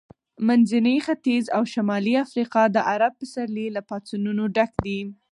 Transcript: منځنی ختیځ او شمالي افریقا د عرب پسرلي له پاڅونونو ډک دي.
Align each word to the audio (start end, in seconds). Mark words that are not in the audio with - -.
منځنی 0.47 0.97
ختیځ 1.05 1.45
او 1.55 1.63
شمالي 1.73 2.13
افریقا 2.25 2.63
د 2.71 2.77
عرب 2.89 3.13
پسرلي 3.21 3.67
له 3.75 3.81
پاڅونونو 3.89 4.43
ډک 4.55 4.71
دي. 4.85 4.99